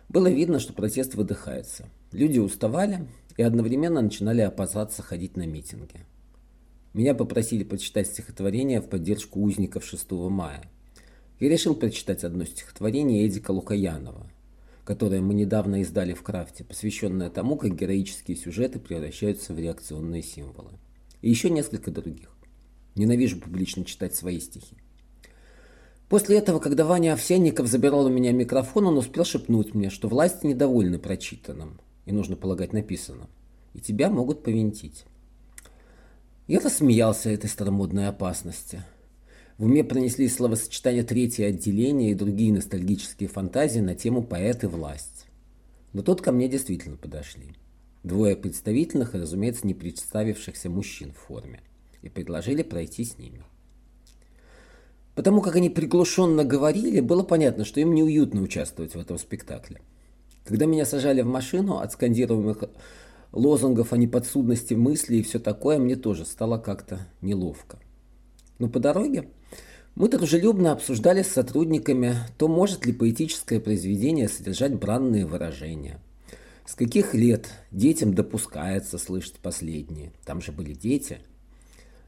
Было 0.07 0.27
видно, 0.27 0.59
что 0.59 0.71
протест 0.71 1.15
выдыхается– 1.15 1.89
Люди 2.11 2.39
уставали 2.39 3.05
и 3.35 3.43
одновременно 3.43 4.01
начинали 4.01 4.41
опасаться 4.41 5.01
ходить 5.01 5.35
на 5.35 5.45
митинги. 5.45 6.05
Меня 6.93 7.13
попросили 7.13 7.63
прочитать 7.63 8.07
стихотворение 8.07 8.81
в 8.81 8.87
поддержку 8.87 9.41
узников 9.41 9.85
6 9.85 10.09
мая. 10.11 10.63
Я 11.39 11.49
решил 11.49 11.75
прочитать 11.75 12.23
одно 12.23 12.45
стихотворение 12.45 13.27
Эдика 13.27 13.51
Лукаянова, 13.51 14.25
которое 14.85 15.21
мы 15.21 15.33
недавно 15.33 15.81
издали 15.81 16.13
в 16.13 16.23
Крафте, 16.23 16.63
посвященное 16.63 17.29
тому, 17.29 17.57
как 17.57 17.75
героические 17.75 18.37
сюжеты 18.37 18.79
превращаются 18.79 19.53
в 19.53 19.59
реакционные 19.59 20.23
символы. 20.23 20.71
И 21.21 21.29
еще 21.29 21.49
несколько 21.49 21.91
других. 21.91 22.29
Ненавижу 22.95 23.39
публично 23.39 23.83
читать 23.83 24.15
свои 24.15 24.39
стихи. 24.39 24.77
После 26.09 26.37
этого, 26.37 26.59
когда 26.59 26.85
Ваня 26.85 27.13
Овсянников 27.13 27.67
забирал 27.67 28.05
у 28.05 28.09
меня 28.09 28.31
микрофон, 28.31 28.87
он 28.87 28.97
успел 28.97 29.25
шепнуть 29.25 29.75
мне, 29.75 29.89
что 29.89 30.07
власти 30.07 30.45
недовольны 30.45 30.99
прочитанным, 30.99 31.81
и 32.07 32.11
нужно 32.13 32.37
полагать 32.37 32.73
написано, 32.73 33.27
и 33.73 33.81
тебя 33.81 34.09
могут 34.09 34.41
повинтить. 34.41 35.05
Я 36.47 36.61
рассмеялся 36.61 37.29
этой 37.29 37.49
старомодной 37.49 38.07
опасности. 38.07 38.83
В 39.57 39.65
уме 39.65 39.83
пронеслись 39.83 40.35
словосочетания 40.35 41.03
«третье 41.03 41.47
отделение» 41.47 42.11
и 42.11 42.15
другие 42.15 42.53
ностальгические 42.53 43.27
фантазии 43.27 43.79
на 43.79 43.93
тему 43.93 44.23
«поэт 44.23 44.63
и 44.63 44.67
власть». 44.67 45.25
Но 45.91 46.01
тут 46.01 46.21
ко 46.21 46.31
мне 46.31 46.47
действительно 46.47 46.95
подошли. 46.95 47.55
Двое 48.03 48.37
представительных 48.37 49.13
и, 49.13 49.17
разумеется, 49.17 49.67
не 49.67 49.73
представившихся 49.73 50.69
мужчин 50.69 51.11
в 51.11 51.17
форме. 51.17 51.59
И 52.03 52.09
предложили 52.09 52.63
пройти 52.63 53.03
с 53.03 53.17
ними. 53.17 53.41
Потому 55.15 55.41
как 55.41 55.55
они 55.55 55.69
приглушенно 55.69 56.45
говорили, 56.45 57.01
было 57.01 57.23
понятно, 57.23 57.65
что 57.65 57.81
им 57.81 57.93
неуютно 57.93 58.41
участвовать 58.41 58.95
в 58.95 58.99
этом 58.99 59.17
спектакле. 59.17 59.81
Когда 60.47 60.65
меня 60.65 60.85
сажали 60.85 61.21
в 61.21 61.27
машину 61.27 61.79
от 61.79 61.91
скандируемых 61.91 62.63
лозунгов 63.33 63.91
о 63.91 63.97
неподсудности 63.97 64.75
мысли 64.75 65.17
и 65.17 65.21
все 65.21 65.39
такое, 65.39 65.77
мне 65.77 65.97
тоже 65.97 66.25
стало 66.25 66.57
как-то 66.57 66.99
неловко. 67.21 67.79
Но 68.57 68.69
по 68.69 68.79
дороге 68.79 69.27
мы 69.95 70.07
дружелюбно 70.07 70.71
обсуждали 70.71 71.21
с 71.21 71.27
сотрудниками, 71.27 72.15
то 72.37 72.47
может 72.47 72.85
ли 72.85 72.93
поэтическое 72.93 73.59
произведение 73.59 74.29
содержать 74.29 74.73
бранные 74.73 75.25
выражения. 75.25 75.99
С 76.65 76.75
каких 76.75 77.13
лет 77.13 77.49
детям 77.71 78.13
допускается 78.13 78.97
слышать 78.97 79.39
последние? 79.41 80.13
Там 80.25 80.41
же 80.41 80.53
были 80.53 80.73
дети. 80.73 81.19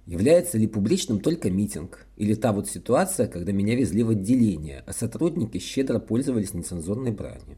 Является 0.06 0.58
ли 0.58 0.66
публичным 0.66 1.20
только 1.20 1.52
митинг? 1.52 2.06
Или 2.16 2.36
та 2.36 2.54
вот 2.54 2.70
ситуация, 2.70 3.28
когда 3.28 3.52
меня 3.52 3.76
везли 3.76 4.02
в 4.04 4.10
отделение, 4.12 4.84
а 4.88 4.94
сотрудники 4.94 5.58
щедро 5.60 6.00
пользовались 6.00 6.54
нецензурной 6.54 7.12
бранью? 7.12 7.58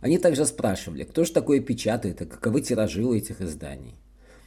Они 0.00 0.18
также 0.18 0.46
спрашивали, 0.46 1.04
кто 1.04 1.24
же 1.24 1.32
такое 1.32 1.60
печатает 1.60 2.22
и 2.22 2.26
каковы 2.26 2.62
тиражи 2.62 3.04
у 3.04 3.14
этих 3.14 3.40
изданий. 3.40 3.94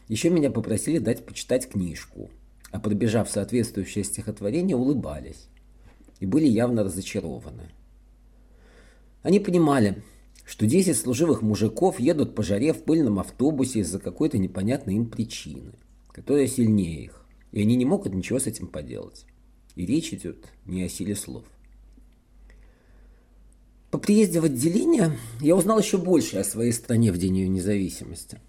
Еще 0.08 0.30
меня 0.30 0.50
попросили 0.50 0.98
дать 0.98 1.26
почитать 1.26 1.70
книжку, 1.70 2.30
а 2.72 2.80
пробежав 2.80 3.30
соответствующее 3.30 4.04
стихотворение, 4.04 4.76
улыбались 4.76 5.48
и 6.20 6.26
были 6.26 6.48
явно 6.48 6.84
разочарованы. 6.84 7.70
Они 9.22 9.40
понимали, 9.40 10.04
что 10.46 10.66
10 10.66 10.98
служивых 10.98 11.42
мужиков 11.42 12.00
едут 12.00 12.36
по 12.36 12.44
жаре 12.44 12.74
в 12.74 12.84
пыльном 12.84 13.20
автобусе 13.20 13.80
из-за 13.80 14.00
какой-то 14.00 14.38
непонятной 14.38 14.96
им 14.96 15.10
причины, 15.10 15.74
которая 16.12 16.48
сильнее 16.48 17.06
их, 17.06 17.26
и 17.52 17.62
они 17.62 17.76
не 17.76 17.86
могут 17.86 18.14
ничего 18.14 18.40
с 18.40 18.48
этим 18.48 18.68
поделать. 18.68 19.26
И 19.76 19.86
речь 19.86 20.14
идет 20.14 20.46
не 20.66 20.84
о 20.84 20.90
силе 20.90 21.16
слов. 21.16 21.46
По 23.94 24.00
приезде 24.00 24.40
в 24.40 24.46
отделение 24.46 25.20
я 25.40 25.56
узнал 25.56 25.78
еще 25.78 26.00
больше 26.00 26.38
о 26.38 26.44
своей 26.44 26.72
стране 26.72 27.12
в 27.12 27.20
День 27.20 27.38
ее 27.38 27.48
независимости. 27.48 28.40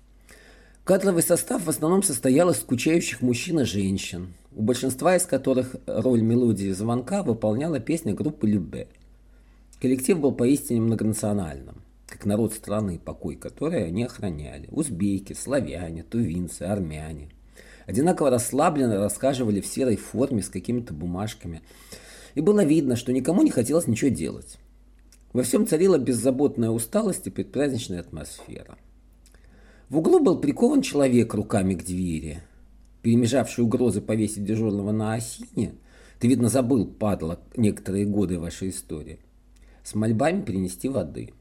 Кадровый 0.84 1.22
состав 1.22 1.64
в 1.64 1.68
основном 1.68 2.02
состоял 2.02 2.48
из 2.48 2.56
скучающих 2.56 3.20
мужчин 3.20 3.60
и 3.60 3.64
женщин, 3.64 4.32
у 4.56 4.62
большинства 4.62 5.16
из 5.16 5.26
которых 5.26 5.76
роль 5.86 6.22
мелодии 6.22 6.70
звонка 6.70 7.22
выполняла 7.22 7.78
песня 7.78 8.14
группы 8.14 8.46
Любе. 8.46 8.88
Коллектив 9.82 10.18
был 10.18 10.32
поистине 10.32 10.80
многонациональным, 10.80 11.82
как 12.06 12.24
народ 12.24 12.54
страны, 12.54 12.98
покой 12.98 13.36
которой 13.36 13.86
они 13.86 14.04
охраняли. 14.04 14.70
Узбеки, 14.70 15.34
славяне, 15.34 16.04
тувинцы, 16.04 16.62
армяне. 16.62 17.28
Одинаково 17.84 18.30
расслабленно 18.30 18.96
рассказывали 18.96 19.60
в 19.60 19.66
серой 19.66 19.96
форме 19.96 20.40
с 20.40 20.48
какими-то 20.48 20.94
бумажками. 20.94 21.60
И 22.34 22.40
было 22.40 22.64
видно, 22.64 22.96
что 22.96 23.12
никому 23.12 23.42
не 23.42 23.50
хотелось 23.50 23.86
ничего 23.86 24.08
делать. 24.08 24.58
Во 25.34 25.42
всем 25.42 25.66
царила 25.66 25.98
беззаботная 25.98 26.70
усталость 26.70 27.26
и 27.26 27.30
предпраздничная 27.30 27.98
атмосфера. 27.98 28.78
В 29.88 29.98
углу 29.98 30.20
был 30.20 30.38
прикован 30.38 30.80
человек 30.80 31.34
руками 31.34 31.74
к 31.74 31.84
двери, 31.84 32.40
перемежавший 33.02 33.64
угрозы 33.64 34.00
повесить 34.00 34.44
дежурного 34.44 34.92
на 34.92 35.14
осине. 35.14 35.74
Ты, 36.20 36.28
видно, 36.28 36.48
забыл, 36.48 36.86
падла, 36.86 37.40
некоторые 37.56 38.06
годы 38.06 38.38
вашей 38.38 38.70
истории. 38.70 39.18
с 39.82 39.96
мольбами 39.96 40.40
принести 40.40 40.88
воды. 40.88 41.34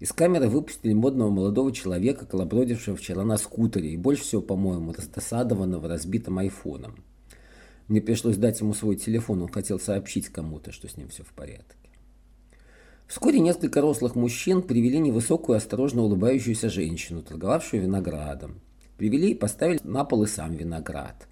Из 0.00 0.10
камеры 0.12 0.48
выпустили 0.48 0.94
модного 0.94 1.30
молодого 1.30 1.72
человека, 1.72 2.24
колобродившего 2.24 2.96
вчера 2.96 3.24
на 3.24 3.36
скутере, 3.36 3.90
и 3.90 3.96
больше 3.96 4.22
всего, 4.22 4.40
по-моему, 4.40 4.94
раздосадованного 4.94 5.86
разбитым 5.86 6.38
айфоном. 6.38 7.04
Мне 7.88 8.00
пришлось 8.00 8.38
дать 8.38 8.58
ему 8.60 8.72
свой 8.72 8.96
телефон, 8.96 9.42
он 9.42 9.48
хотел 9.48 9.78
сообщить 9.78 10.30
кому-то, 10.30 10.72
что 10.72 10.88
с 10.88 10.96
ним 10.96 11.08
все 11.08 11.22
в 11.22 11.32
порядке. 11.34 11.85
Вскоре 13.06 13.38
несколько 13.38 13.80
рослых 13.80 14.16
мужчин 14.16 14.62
привели 14.62 14.98
невысокую, 14.98 15.56
осторожно 15.56 16.02
улыбающуюся 16.02 16.68
женщину, 16.68 17.22
торговавшую 17.22 17.82
виноградом. 17.82 18.60
Привели 18.96 19.30
и 19.30 19.34
поставили 19.34 19.80
на 19.84 20.04
пол 20.04 20.24
и 20.24 20.26
сам 20.26 20.54
виноград. 20.54 21.28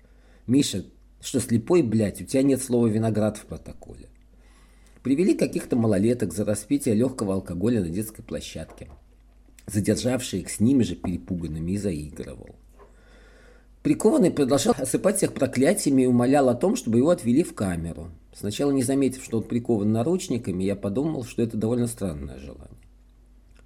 «Миша, 0.46 0.84
что, 1.20 1.40
слепой, 1.40 1.82
блядь, 1.82 2.20
у 2.20 2.24
тебя 2.24 2.42
нет 2.42 2.62
слова 2.62 2.86
«виноград» 2.86 3.38
в 3.38 3.46
протоколе?» 3.46 4.08
Привели 5.02 5.34
каких-то 5.34 5.76
малолеток 5.76 6.32
за 6.32 6.44
распитие 6.44 6.94
легкого 6.94 7.34
алкоголя 7.34 7.80
на 7.80 7.88
детской 7.88 8.22
площадке. 8.22 8.88
Задержавший 9.66 10.40
их 10.40 10.50
с 10.50 10.60
ними 10.60 10.82
же 10.82 10.94
перепуганными 10.94 11.72
и 11.72 11.76
заигрывал. 11.78 12.54
Прикованный 13.82 14.30
продолжал 14.30 14.74
осыпать 14.78 15.18
всех 15.18 15.34
проклятиями 15.34 16.02
и 16.02 16.06
умолял 16.06 16.48
о 16.48 16.54
том, 16.54 16.76
чтобы 16.76 16.98
его 16.98 17.10
отвели 17.10 17.42
в 17.42 17.54
камеру. 17.54 18.10
Сначала 18.34 18.72
не 18.72 18.82
заметив, 18.82 19.22
что 19.24 19.38
он 19.38 19.44
прикован 19.44 19.92
наручниками, 19.92 20.64
я 20.64 20.74
подумал, 20.74 21.24
что 21.24 21.42
это 21.42 21.56
довольно 21.56 21.86
странное 21.86 22.38
желание. 22.38 22.68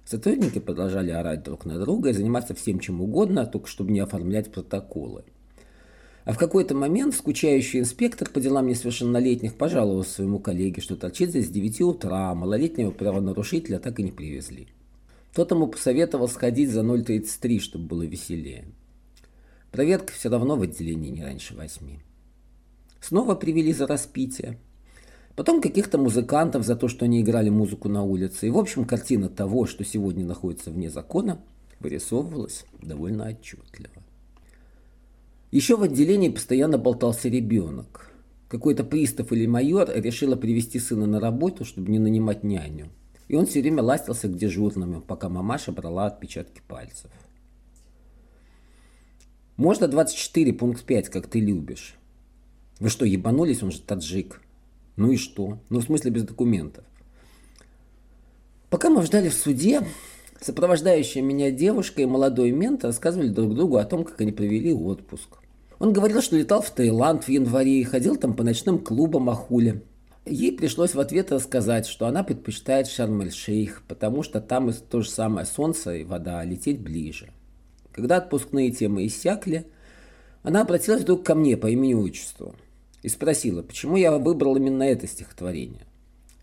Сотрудники 0.05 0.59
продолжали 0.59 1.11
орать 1.11 1.43
друг 1.43 1.65
на 1.65 1.79
друга 1.79 2.09
и 2.09 2.13
заниматься 2.13 2.53
всем 2.53 2.79
чем 2.79 3.01
угодно, 3.01 3.45
только 3.45 3.67
чтобы 3.67 3.91
не 3.91 3.99
оформлять 3.99 4.51
протоколы. 4.51 5.23
А 6.25 6.33
в 6.33 6.37
какой-то 6.37 6.75
момент 6.75 7.15
скучающий 7.15 7.79
инспектор 7.79 8.29
по 8.29 8.39
делам 8.39 8.67
несовершеннолетних 8.67 9.55
пожаловался 9.55 10.13
своему 10.13 10.39
коллеге, 10.39 10.81
что 10.81 10.95
торчит 10.95 11.29
здесь 11.29 11.47
с 11.47 11.49
9 11.49 11.81
утра, 11.81 12.29
а 12.29 12.35
малолетнего 12.35 12.91
правонарушителя 12.91 13.79
так 13.79 13.99
и 13.99 14.03
не 14.03 14.11
привезли. 14.11 14.67
Тот 15.33 15.49
ему 15.51 15.67
посоветовал 15.67 16.27
сходить 16.27 16.69
за 16.69 16.81
0.33, 16.81 17.59
чтобы 17.59 17.85
было 17.85 18.03
веселее. 18.03 18.65
Проверка 19.71 20.13
все 20.13 20.29
равно 20.29 20.55
в 20.55 20.61
отделении 20.61 21.09
не 21.09 21.23
раньше 21.23 21.55
восьми. 21.55 21.99
Снова 23.01 23.35
привели 23.35 23.73
за 23.73 23.87
распитие. 23.87 24.57
Потом 25.35 25.61
каких-то 25.61 25.97
музыкантов 25.97 26.65
за 26.65 26.75
то, 26.75 26.87
что 26.87 27.05
они 27.05 27.21
играли 27.21 27.49
музыку 27.49 27.87
на 27.87 28.03
улице. 28.03 28.47
И, 28.47 28.49
в 28.49 28.57
общем, 28.57 28.85
картина 28.85 29.29
того, 29.29 29.65
что 29.65 29.85
сегодня 29.85 30.25
находится 30.25 30.69
вне 30.69 30.89
закона, 30.89 31.41
вырисовывалась 31.79 32.65
довольно 32.81 33.27
отчетливо. 33.27 34.03
Еще 35.51 35.77
в 35.77 35.83
отделении 35.83 36.29
постоянно 36.29 36.77
болтался 36.77 37.29
ребенок. 37.29 38.11
Какой-то 38.49 38.83
пристав 38.83 39.31
или 39.31 39.45
майор 39.45 39.89
решила 39.93 40.35
привести 40.35 40.79
сына 40.79 41.05
на 41.05 41.19
работу, 41.19 41.65
чтобы 41.65 41.91
не 41.91 41.99
нанимать 41.99 42.43
няню. 42.43 42.89
И 43.27 43.35
он 43.35 43.45
все 43.45 43.61
время 43.61 43.83
ластился 43.83 44.27
к 44.27 44.35
дежурным, 44.35 45.01
пока 45.01 45.29
мамаша 45.29 45.71
брала 45.71 46.07
отпечатки 46.07 46.61
пальцев. 46.67 47.11
Можно 49.55 49.87
24, 49.87 50.53
пункт 50.53 50.83
5, 50.83 51.09
как 51.09 51.27
ты 51.27 51.39
любишь. 51.39 51.98
Вы 52.79 52.89
что, 52.89 53.05
ебанулись? 53.05 53.61
Он 53.61 53.71
же 53.71 53.81
таджик. 53.81 54.41
Ну 54.95 55.11
и 55.11 55.17
что? 55.17 55.59
Ну, 55.69 55.79
в 55.79 55.83
смысле, 55.83 56.11
без 56.11 56.23
документов. 56.23 56.85
Пока 58.69 58.89
мы 58.89 59.01
ждали 59.03 59.29
в 59.29 59.33
суде, 59.33 59.81
сопровождающая 60.39 61.21
меня 61.21 61.51
девушка 61.51 62.01
и 62.01 62.05
молодой 62.05 62.51
мент 62.51 62.85
рассказывали 62.85 63.29
друг 63.29 63.53
другу 63.55 63.77
о 63.77 63.85
том, 63.85 64.03
как 64.03 64.21
они 64.21 64.31
провели 64.31 64.73
отпуск. 64.73 65.39
Он 65.79 65.91
говорил, 65.91 66.21
что 66.21 66.37
летал 66.37 66.61
в 66.61 66.69
Таиланд 66.69 67.25
в 67.25 67.29
январе 67.29 67.81
и 67.81 67.83
ходил 67.83 68.15
там 68.15 68.33
по 68.33 68.43
ночным 68.43 68.79
клубам 68.79 69.29
Ахуле. 69.29 69.83
Ей 70.25 70.51
пришлось 70.51 70.93
в 70.93 70.99
ответ 70.99 71.31
рассказать, 71.31 71.87
что 71.87 72.05
она 72.05 72.23
предпочитает 72.23 72.87
Шарм-эль-Шейх, 72.87 73.83
потому 73.87 74.21
что 74.21 74.39
там 74.39 74.71
то 74.73 75.01
же 75.01 75.09
самое 75.09 75.45
солнце 75.45 75.95
и 75.95 76.03
вода, 76.03 76.39
а 76.39 76.45
лететь 76.45 76.79
ближе. 76.79 77.29
Когда 77.91 78.17
отпускные 78.17 78.71
темы 78.71 79.07
иссякли, 79.07 79.65
она 80.43 80.61
обратилась 80.61 81.01
вдруг 81.01 81.25
ко 81.25 81.35
мне 81.35 81.57
по 81.57 81.67
имени-отчеству– 81.67 82.55
и 83.01 83.09
спросила, 83.09 83.61
почему 83.61 83.97
я 83.97 84.17
выбрал 84.17 84.55
именно 84.55 84.83
это 84.83 85.07
стихотворение. 85.07 85.85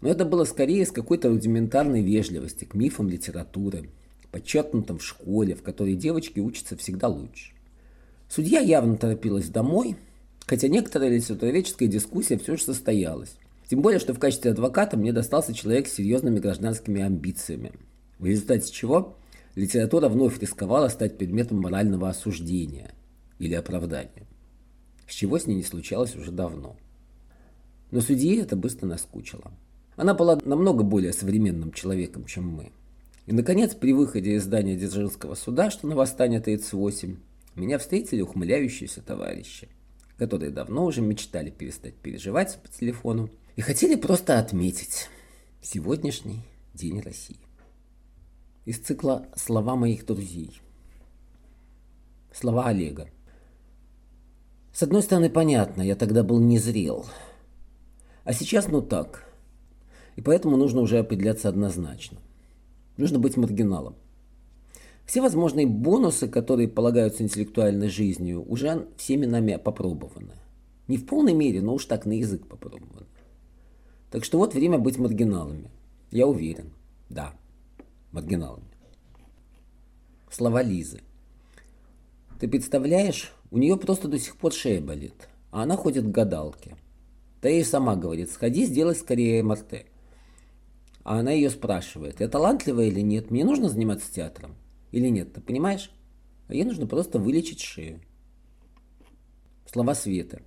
Но 0.00 0.08
это 0.08 0.24
было 0.24 0.44
скорее 0.44 0.82
из 0.82 0.92
какой-то 0.92 1.28
рудиментарной 1.28 2.02
вежливости 2.02 2.64
к 2.64 2.74
мифам 2.74 3.08
литературы, 3.08 3.90
подчеркнутым 4.30 4.98
в 4.98 5.04
школе, 5.04 5.54
в 5.54 5.62
которой 5.62 5.94
девочки 5.94 6.40
учатся 6.40 6.76
всегда 6.76 7.08
лучше. 7.08 7.52
Судья 8.28 8.60
явно 8.60 8.96
торопилась 8.96 9.48
домой, 9.48 9.96
хотя 10.46 10.68
некоторая 10.68 11.10
литературоведческая 11.10 11.88
дискуссия 11.88 12.38
все 12.38 12.56
же 12.56 12.62
состоялась. 12.62 13.36
Тем 13.68 13.82
более, 13.82 13.98
что 13.98 14.14
в 14.14 14.18
качестве 14.18 14.52
адвоката 14.52 14.96
мне 14.96 15.12
достался 15.12 15.54
человек 15.54 15.88
с 15.88 15.94
серьезными 15.94 16.38
гражданскими 16.38 17.02
амбициями, 17.02 17.72
в 18.18 18.26
результате 18.26 18.70
чего 18.70 19.16
литература 19.54 20.08
вновь 20.08 20.38
рисковала 20.40 20.88
стать 20.88 21.18
предметом 21.18 21.60
морального 21.60 22.08
осуждения 22.08 22.92
или 23.38 23.54
оправдания 23.54 24.26
с 25.08 25.12
чего 25.12 25.38
с 25.38 25.46
ней 25.46 25.54
не 25.54 25.62
случалось 25.62 26.16
уже 26.16 26.30
давно. 26.30 26.76
Но 27.90 28.00
судье 28.00 28.40
это 28.40 28.56
быстро 28.56 28.86
наскучило. 28.86 29.52
Она 29.96 30.14
была 30.14 30.38
намного 30.44 30.82
более 30.82 31.12
современным 31.12 31.72
человеком, 31.72 32.24
чем 32.24 32.48
мы. 32.48 32.72
И, 33.26 33.32
наконец, 33.32 33.74
при 33.74 33.92
выходе 33.92 34.34
из 34.34 34.44
здания 34.44 34.76
Дзержинского 34.76 35.34
суда, 35.34 35.70
что 35.70 35.86
на 35.86 35.96
восстание 35.96 36.40
38, 36.40 37.16
меня 37.54 37.78
встретили 37.78 38.20
ухмыляющиеся 38.20 39.02
товарищи, 39.02 39.68
которые 40.18 40.50
давно 40.50 40.84
уже 40.84 41.00
мечтали 41.00 41.50
перестать 41.50 41.94
переживать 41.94 42.58
по 42.62 42.68
телефону 42.68 43.30
и 43.56 43.62
хотели 43.62 43.96
просто 43.96 44.38
отметить 44.38 45.08
сегодняшний 45.62 46.42
День 46.74 47.00
России. 47.00 47.38
Из 48.66 48.78
цикла 48.78 49.26
«Слова 49.34 49.76
моих 49.76 50.04
друзей». 50.04 50.60
Слова 52.32 52.66
Олега. 52.66 53.08
С 54.76 54.82
одной 54.82 55.02
стороны, 55.02 55.30
понятно, 55.30 55.80
я 55.80 55.96
тогда 55.96 56.22
был 56.22 56.38
незрел. 56.38 57.06
А 58.24 58.34
сейчас, 58.34 58.68
ну 58.68 58.82
так. 58.82 59.24
И 60.16 60.20
поэтому 60.20 60.58
нужно 60.58 60.82
уже 60.82 60.98
определяться 60.98 61.48
однозначно. 61.48 62.18
Нужно 62.98 63.18
быть 63.18 63.38
маргиналом. 63.38 63.94
Все 65.06 65.22
возможные 65.22 65.66
бонусы, 65.66 66.28
которые 66.28 66.68
полагаются 66.68 67.22
интеллектуальной 67.22 67.88
жизнью, 67.88 68.44
уже 68.46 68.86
всеми 68.98 69.24
нами 69.24 69.56
попробованы. 69.56 70.34
Не 70.88 70.98
в 70.98 71.06
полной 71.06 71.32
мере, 71.32 71.62
но 71.62 71.72
уж 71.72 71.86
так 71.86 72.04
на 72.04 72.12
язык 72.12 72.46
попробованы. 72.46 73.06
Так 74.10 74.24
что 74.24 74.36
вот 74.36 74.52
время 74.52 74.76
быть 74.76 74.98
маргиналами. 74.98 75.70
Я 76.10 76.26
уверен. 76.26 76.70
Да, 77.08 77.32
маргиналами. 78.12 78.68
Слова 80.30 80.62
Лизы. 80.62 81.00
Ты 82.38 82.46
представляешь, 82.46 83.32
у 83.50 83.58
нее 83.58 83.76
просто 83.76 84.08
до 84.08 84.18
сих 84.18 84.36
пор 84.36 84.52
шея 84.52 84.80
болит, 84.80 85.28
а 85.50 85.62
она 85.62 85.76
ходит 85.76 86.04
к 86.04 86.10
гадалке. 86.10 86.76
Та 87.40 87.48
ей 87.48 87.64
сама 87.64 87.96
говорит, 87.96 88.30
сходи, 88.30 88.64
сделай 88.64 88.94
скорее 88.94 89.42
МРТ. 89.42 89.86
А 91.04 91.20
она 91.20 91.30
ее 91.30 91.50
спрашивает, 91.50 92.20
я 92.20 92.28
талантливая 92.28 92.86
или 92.86 93.00
нет, 93.00 93.30
мне 93.30 93.44
нужно 93.44 93.68
заниматься 93.68 94.12
театром 94.12 94.56
или 94.90 95.08
нет, 95.08 95.32
ты 95.32 95.40
понимаешь? 95.40 95.90
А 96.48 96.54
ей 96.54 96.64
нужно 96.64 96.86
просто 96.86 97.18
вылечить 97.18 97.60
шею. 97.60 98.00
Слова 99.70 99.94
Света. 99.94 100.42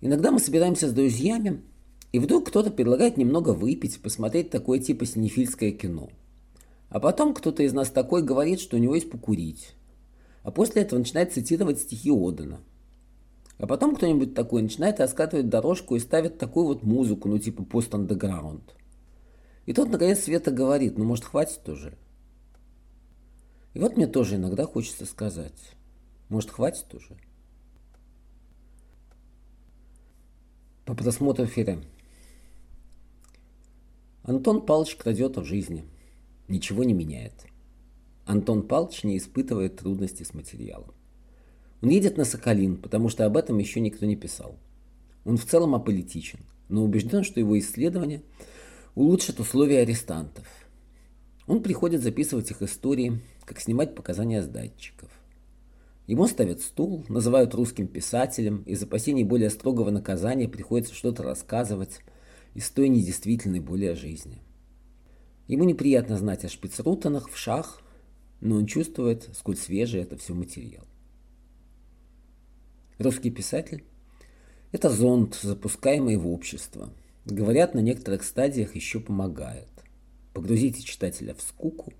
Иногда 0.00 0.30
мы 0.30 0.38
собираемся 0.38 0.88
с 0.88 0.92
друзьями, 0.92 1.62
и 2.12 2.18
вдруг 2.18 2.48
кто-то 2.48 2.70
предлагает 2.70 3.16
немного 3.16 3.50
выпить, 3.50 4.00
посмотреть 4.00 4.50
такое 4.50 4.78
типа 4.78 5.04
синефильское 5.04 5.72
кино. 5.72 6.10
А 6.88 7.00
потом 7.00 7.34
кто-то 7.34 7.62
из 7.62 7.72
нас 7.72 7.90
такой 7.90 8.22
говорит, 8.22 8.60
что 8.60 8.76
у 8.76 8.80
него 8.80 8.94
есть 8.94 9.10
покурить. 9.10 9.75
А 10.46 10.52
после 10.52 10.82
этого 10.82 11.00
начинает 11.00 11.32
цитировать 11.32 11.80
стихи 11.80 12.08
Одена. 12.08 12.60
А 13.58 13.66
потом 13.66 13.96
кто-нибудь 13.96 14.32
такой 14.32 14.62
начинает 14.62 15.00
раскатывать 15.00 15.48
дорожку 15.48 15.96
и 15.96 15.98
ставит 15.98 16.38
такую 16.38 16.66
вот 16.66 16.84
музыку, 16.84 17.28
ну 17.28 17.36
типа 17.36 17.64
пост-андеграунд. 17.64 18.76
И 19.64 19.72
тут, 19.72 19.90
наконец, 19.90 20.20
Света 20.20 20.52
говорит, 20.52 20.98
ну 20.98 21.04
может 21.04 21.24
хватит 21.24 21.68
уже? 21.68 21.98
И 23.74 23.80
вот 23.80 23.96
мне 23.96 24.06
тоже 24.06 24.36
иногда 24.36 24.66
хочется 24.66 25.04
сказать, 25.04 25.74
может 26.28 26.50
хватит 26.52 26.94
уже? 26.94 27.16
По 30.84 30.94
просмотру 30.94 31.44
эфира. 31.44 31.82
Антон 34.22 34.64
Павлович 34.64 34.94
крадет 34.94 35.38
в 35.38 35.44
жизни. 35.44 35.84
Ничего 36.46 36.84
не 36.84 36.92
меняет. 36.92 37.46
Антон 38.26 38.66
Палч 38.66 39.04
не 39.04 39.16
испытывает 39.16 39.76
трудностей 39.76 40.24
с 40.24 40.34
материалом. 40.34 40.92
Он 41.80 41.90
едет 41.90 42.16
на 42.16 42.24
Соколин, 42.24 42.76
потому 42.76 43.08
что 43.08 43.24
об 43.24 43.36
этом 43.36 43.58
еще 43.58 43.78
никто 43.80 44.04
не 44.04 44.16
писал. 44.16 44.58
Он 45.24 45.36
в 45.36 45.44
целом 45.44 45.76
аполитичен, 45.76 46.40
но 46.68 46.82
убежден, 46.82 47.22
что 47.22 47.38
его 47.38 47.56
исследования 47.58 48.22
улучшат 48.96 49.38
условия 49.38 49.80
арестантов. 49.80 50.44
Он 51.46 51.62
приходит 51.62 52.02
записывать 52.02 52.50
их 52.50 52.62
истории, 52.62 53.20
как 53.44 53.60
снимать 53.60 53.94
показания 53.94 54.42
с 54.42 54.48
датчиков. 54.48 55.08
Ему 56.08 56.26
ставят 56.26 56.60
стул, 56.60 57.04
называют 57.08 57.54
русским 57.54 57.86
писателем, 57.86 58.62
из 58.62 58.82
опасений 58.82 59.22
более 59.22 59.50
строгого 59.50 59.90
наказания 59.90 60.48
приходится 60.48 60.94
что-то 60.94 61.22
рассказывать 61.22 62.00
из 62.54 62.68
той 62.70 62.88
недействительной 62.88 63.60
боли 63.60 63.86
о 63.86 63.94
жизни. 63.94 64.42
Ему 65.46 65.62
неприятно 65.62 66.16
знать 66.16 66.44
о 66.44 66.48
шпицрутанах, 66.48 67.30
в 67.30 67.36
шах, 67.36 67.82
но 68.40 68.56
он 68.56 68.66
чувствует, 68.66 69.28
сколь 69.34 69.56
свежий 69.56 70.02
это 70.02 70.16
все 70.16 70.34
материал. 70.34 70.84
Русский 72.98 73.30
писатель– 73.30 73.84
это 74.72 74.90
зонд, 74.90 75.38
запускаемый 75.42 76.16
в 76.16 76.26
общество. 76.28 76.90
Говорят, 77.24 77.74
на 77.74 77.80
некоторых 77.80 78.24
стадиях 78.24 78.74
еще 78.74 79.00
помогает. 79.00 79.68
Погрузите 80.32 80.82
читателя 80.82 81.34
в 81.34 81.42
скуку, 81.42 81.92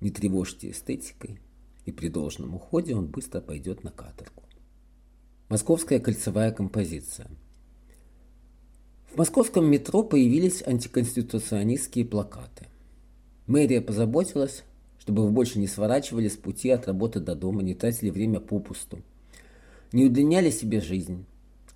не 0.00 0.10
тревожьте 0.10 0.70
эстетикой, 0.70 1.38
и 1.86 1.92
при 1.92 2.08
должном 2.08 2.54
уходе 2.54 2.94
он 2.94 3.06
быстро 3.06 3.40
пойдет 3.40 3.84
на 3.84 3.90
каторгу. 3.90 4.42
Московская 5.48 6.00
кольцевая 6.00 6.50
композиция. 6.50 7.28
В 9.12 9.16
московском 9.16 9.66
метро 9.66 10.02
появились 10.02 10.62
антиконституционистские 10.66 12.04
плакаты. 12.04 12.66
Мэрия 13.46 13.80
позаботилась, 13.80 14.64
чтобы 15.04 15.24
вы 15.24 15.30
больше 15.30 15.58
не 15.58 15.66
сворачивали 15.66 16.28
с 16.28 16.36
пути 16.36 16.70
от 16.70 16.86
работы 16.86 17.20
до 17.20 17.36
дома, 17.36 17.62
не 17.62 17.74
тратили 17.74 18.10
время 18.10 18.40
попусту, 18.40 19.02
не 19.92 20.06
удлиняли 20.06 20.50
себе 20.50 20.80
жизнь, 20.80 21.26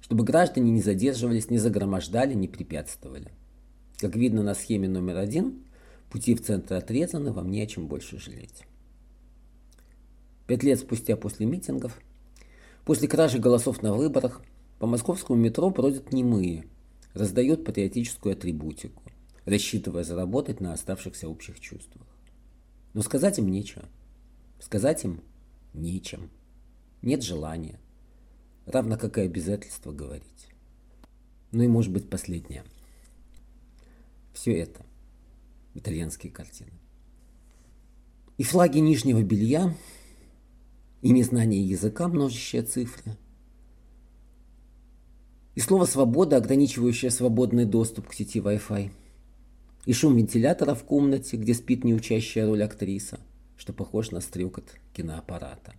чтобы 0.00 0.24
граждане 0.24 0.70
не 0.70 0.80
задерживались, 0.80 1.50
не 1.50 1.58
загромождали, 1.58 2.34
не 2.34 2.48
препятствовали. 2.48 3.28
Как 3.98 4.16
видно 4.16 4.42
на 4.42 4.54
схеме 4.54 4.88
номер 4.88 5.18
один, 5.18 5.62
пути 6.10 6.34
в 6.34 6.42
центр 6.42 6.74
отрезаны, 6.74 7.32
вам 7.32 7.50
не 7.50 7.60
о 7.60 7.66
чем 7.66 7.86
больше 7.86 8.18
жалеть. 8.18 8.64
Пять 10.46 10.62
лет 10.62 10.80
спустя 10.80 11.16
после 11.16 11.44
митингов, 11.44 12.00
после 12.84 13.06
кражи 13.06 13.38
голосов 13.38 13.82
на 13.82 13.92
выборах, 13.92 14.40
по 14.78 14.86
московскому 14.86 15.38
метро 15.38 15.68
бродят 15.70 16.12
немые, 16.12 16.64
раздают 17.12 17.64
патриотическую 17.64 18.32
атрибутику– 18.32 19.02
рассчитывая 19.48 20.04
заработать 20.04 20.60
на 20.60 20.72
оставшихся 20.72 21.28
общих 21.28 21.58
чувствах. 21.60 22.06
Но 22.98 23.04
сказать 23.04 23.38
им 23.38 23.46
нечего. 23.46 23.84
Сказать 24.58 25.04
им 25.04 25.20
нечем. 25.72 26.30
Нет 27.00 27.22
желания. 27.22 27.78
Равно 28.66 28.98
как 28.98 29.18
и 29.18 29.20
обязательства 29.20 29.92
говорить. 29.92 30.48
Ну 31.52 31.62
и 31.62 31.68
может 31.68 31.92
быть 31.92 32.10
последнее. 32.10 32.64
Все 34.34 34.58
это 34.58 34.84
итальянские 35.74 36.32
картины. 36.32 36.72
И 38.36 38.42
флаги 38.42 38.78
нижнего 38.78 39.22
белья, 39.22 39.72
и 41.00 41.10
незнание 41.10 41.62
языка, 41.62 42.08
множащие 42.08 42.62
цифры, 42.62 43.16
и 45.54 45.60
слово 45.60 45.84
«свобода», 45.84 46.36
ограничивающее 46.36 47.12
свободный 47.12 47.64
доступ 47.64 48.08
к 48.08 48.14
сети 48.14 48.40
Wi-Fi– 48.40 48.90
и 49.86 49.92
шум 49.92 50.16
вентилятора 50.16 50.74
в 50.74 50.84
комнате, 50.84 51.36
где 51.36 51.54
спит 51.54 51.84
неучащая 51.84 52.46
роль 52.46 52.62
актриса, 52.62 53.20
что 53.56 53.72
похож 53.72 54.10
на 54.10 54.20
стрекот 54.20 54.74
киноаппарата. 54.92 55.74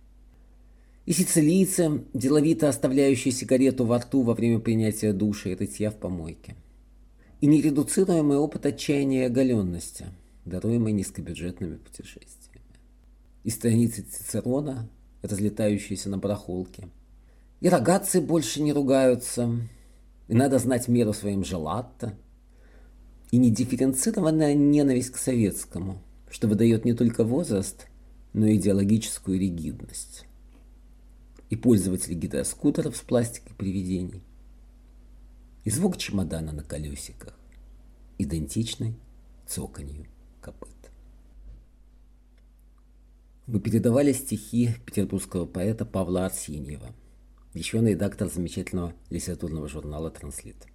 И 1.06 1.12
сицилийцы, 1.12 2.04
деловито 2.12 2.68
оставляющие 2.68 3.32
сигарету 3.32 3.84
во 3.84 3.98
рту 3.98 4.22
во 4.22 4.34
время 4.34 4.58
принятия 4.58 5.12
душа 5.12 5.50
и 5.50 5.54
рытья 5.54 5.90
в 5.90 5.96
помойке. 5.96 6.54
И 7.40 7.46
нередуцируемый 7.46 8.36
опыт 8.36 8.66
отчаяния 8.66 9.22
и 9.22 9.26
оголенности, 9.26 10.06
даруемый 10.44 10.92
низкобюджетными 10.92 11.76
путешествиями. 11.76 12.60
И 13.44 13.50
страницы 13.50 14.02
Цицерона, 14.02 14.88
разлетающиеся 15.22 16.10
на 16.10 16.18
барахолке. 16.18 16.88
И 17.60 17.68
рогатцы 17.68 18.20
больше 18.20 18.62
не 18.62 18.72
ругаются, 18.72 19.50
и 20.28 20.34
надо 20.34 20.58
знать 20.58 20.88
меру 20.88 21.12
своим 21.12 21.44
желатто– 21.44 22.14
и 23.30 23.38
недифференцированная 23.38 24.54
ненависть 24.54 25.10
к 25.10 25.16
советскому, 25.16 26.02
что 26.30 26.48
выдает 26.48 26.84
не 26.84 26.94
только 26.94 27.24
возраст, 27.24 27.86
но 28.32 28.46
и 28.46 28.56
идеологическую 28.56 29.38
ригидность. 29.38 30.26
И 31.48 31.56
пользователи 31.56 32.14
гидроскутеров 32.14 32.96
с 32.96 33.00
пластикой 33.00 33.54
привидений. 33.56 34.22
И 35.64 35.70
звук 35.70 35.96
чемодана 35.96 36.52
на 36.52 36.62
колесиках, 36.62 37.36
идентичный 38.18 38.96
цоканью 39.46 40.06
копыт. 40.40 40.70
Мы 43.46 43.60
передавали 43.60 44.12
стихи 44.12 44.70
петербургского 44.86 45.44
поэта 45.44 45.84
Павла 45.84 46.26
Арсеньева, 46.26 46.94
еще 47.52 47.80
редактор 47.80 48.30
замечательного 48.30 48.94
литературного 49.10 49.68
журнала 49.68 50.10
«Транслит». 50.10 50.69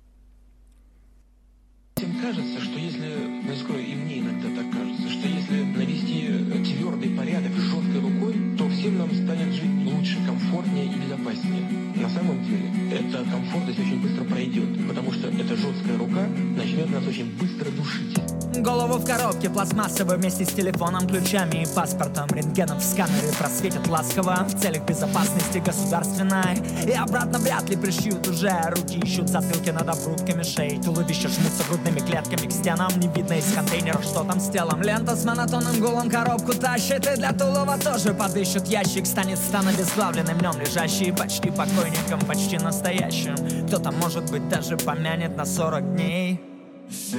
Всем 1.97 2.11
кажется, 2.21 2.59
что 2.59 2.77
если, 2.77 3.15
ну, 3.47 3.55
скажу, 3.55 3.79
и 3.79 3.95
мне 3.95 4.19
иногда 4.19 4.49
так 4.49 4.69
кажется, 4.69 5.09
что 5.09 5.29
если 5.29 5.63
навести 5.63 6.27
твердый 6.65 7.11
порядок 7.11 7.53
жесткой 7.55 8.01
рукой, 8.01 8.35
то 8.57 8.67
всем 8.67 8.97
нам 8.97 9.09
станет 9.11 9.53
жить 9.53 9.71
лучше, 9.85 10.17
комфортнее 10.27 10.87
и 10.87 10.99
безопаснее. 10.99 11.63
На 11.95 12.09
самом 12.09 12.43
деле, 12.43 12.69
эта 12.91 13.23
комфортность 13.23 13.79
очень 13.79 14.01
быстро 14.01 14.25
пройдет, 14.25 14.87
потому 14.89 15.13
что 15.13 15.29
эта 15.29 15.55
жесткая 15.55 15.97
рука 15.97 16.27
начнет 16.57 16.89
нас 16.89 17.07
очень 17.07 17.31
быстро 17.39 17.71
душить. 17.71 18.24
Голову 18.65 18.97
в 18.97 19.05
коробке 19.05 19.47
пластмассовой 19.47 20.17
вместе 20.17 20.43
с 20.43 20.47
телефоном, 20.47 21.07
ключами 21.07 21.61
и 21.61 21.75
паспортом. 21.75 22.27
Рентгеном 22.29 22.79
в 22.79 22.83
сканере 22.83 23.31
просветят 23.37 23.87
ласково 23.87 24.43
В 24.49 24.59
целях 24.59 24.83
безопасности 24.85 25.59
государственной. 25.59 26.57
И 26.83 26.91
обратно 26.91 27.37
вряд 27.37 27.69
ли 27.69 27.75
пришьют 27.75 28.27
уже. 28.27 28.51
Руки 28.75 28.97
ищут 28.97 29.29
затылки 29.29 29.69
над 29.69 29.87
обрубками 29.87 30.41
шеи. 30.41 30.81
Туловища 30.83 31.29
жмутся 31.29 31.63
грудными 31.69 31.99
клетками 31.99 32.47
к 32.47 32.51
стенам. 32.51 32.91
Не 32.97 33.07
видно 33.07 33.33
из 33.33 33.53
контейнеров, 33.53 34.03
что 34.03 34.23
там 34.23 34.39
с 34.39 34.49
телом. 34.49 34.81
Лента 34.81 35.15
с 35.15 35.23
монотонным 35.23 35.79
гулом 35.79 36.09
коробку 36.09 36.55
тащит 36.55 37.05
И 37.05 37.17
для 37.17 37.33
Тулова 37.33 37.77
тоже 37.77 38.15
подыщут 38.15 38.65
ящик. 38.65 39.05
Станет 39.05 39.37
стан 39.37 39.67
обезглавленным 39.67 40.39
днем 40.39 40.59
лежащий 40.59 41.11
Почти 41.11 41.51
покойником, 41.51 42.19
почти 42.27 42.57
настоящим. 42.57 43.35
Кто-то, 43.67 43.91
может 43.91 44.31
быть, 44.31 44.49
даже 44.49 44.75
помянет 44.75 45.37
на 45.37 45.45
40 45.45 45.93
дней. 45.93 46.41
Все 46.89 47.17